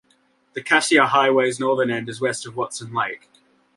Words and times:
The 0.53 0.63
Cassiar 0.63 1.09
Highway's 1.09 1.59
northern 1.59 1.91
end 1.91 2.09
is 2.09 2.19
west 2.19 2.47
of 2.47 2.55
Watson 2.55 2.91
Lake. 2.91 3.29